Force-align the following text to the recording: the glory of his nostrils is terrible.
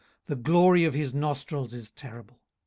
the 0.25 0.35
glory 0.35 0.83
of 0.83 0.95
his 0.95 1.13
nostrils 1.13 1.75
is 1.75 1.91
terrible. 1.91 2.41